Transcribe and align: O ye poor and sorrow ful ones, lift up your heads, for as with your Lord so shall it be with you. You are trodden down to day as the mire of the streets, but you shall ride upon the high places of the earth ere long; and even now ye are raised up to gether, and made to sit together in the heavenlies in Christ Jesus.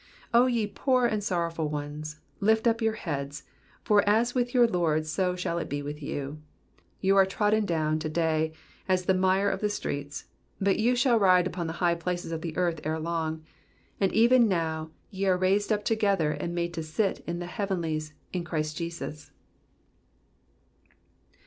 O 0.33 0.47
ye 0.47 0.65
poor 0.65 1.05
and 1.05 1.23
sorrow 1.23 1.51
ful 1.51 1.69
ones, 1.69 2.19
lift 2.39 2.65
up 2.65 2.81
your 2.81 2.95
heads, 2.95 3.43
for 3.83 4.01
as 4.09 4.33
with 4.33 4.51
your 4.51 4.65
Lord 4.65 5.05
so 5.05 5.35
shall 5.35 5.59
it 5.59 5.69
be 5.69 5.83
with 5.83 6.01
you. 6.01 6.41
You 7.01 7.15
are 7.17 7.25
trodden 7.27 7.67
down 7.67 7.99
to 7.99 8.09
day 8.09 8.51
as 8.89 9.05
the 9.05 9.13
mire 9.13 9.47
of 9.47 9.59
the 9.61 9.69
streets, 9.69 10.25
but 10.59 10.79
you 10.79 10.95
shall 10.95 11.19
ride 11.19 11.45
upon 11.45 11.67
the 11.67 11.73
high 11.85 11.93
places 11.93 12.31
of 12.31 12.41
the 12.41 12.57
earth 12.57 12.79
ere 12.83 12.97
long; 12.99 13.43
and 13.99 14.11
even 14.11 14.47
now 14.47 14.89
ye 15.11 15.27
are 15.27 15.37
raised 15.37 15.71
up 15.71 15.85
to 15.85 15.95
gether, 15.95 16.31
and 16.31 16.55
made 16.55 16.73
to 16.73 16.81
sit 16.81 17.17
together 17.17 17.31
in 17.33 17.37
the 17.37 17.45
heavenlies 17.45 18.13
in 18.33 18.43
Christ 18.43 18.75
Jesus. 18.77 19.29